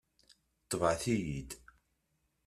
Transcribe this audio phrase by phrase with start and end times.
[0.69, 1.51] Tebɛet-iyi-d.